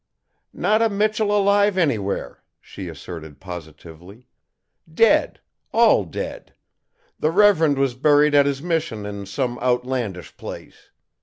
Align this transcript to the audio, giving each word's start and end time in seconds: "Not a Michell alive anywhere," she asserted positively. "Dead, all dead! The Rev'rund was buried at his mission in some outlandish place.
"Not 0.55 0.81
a 0.81 0.89
Michell 0.89 1.31
alive 1.31 1.77
anywhere," 1.77 2.41
she 2.59 2.87
asserted 2.87 3.39
positively. 3.39 4.25
"Dead, 4.91 5.39
all 5.71 6.05
dead! 6.05 6.55
The 7.19 7.29
Rev'rund 7.29 7.77
was 7.77 7.93
buried 7.93 8.33
at 8.33 8.47
his 8.47 8.63
mission 8.63 9.05
in 9.05 9.27
some 9.27 9.59
outlandish 9.59 10.35
place. 10.37 10.89